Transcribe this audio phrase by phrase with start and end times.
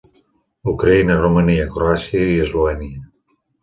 [0.71, 3.09] Ucraïna, Romania, Croàcia i Eslovènia.